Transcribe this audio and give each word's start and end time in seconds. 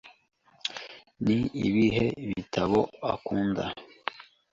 Ni 1.25 1.37
ibihe 1.67 2.05
bitabo 2.35 2.79
ukunda? 3.13 3.65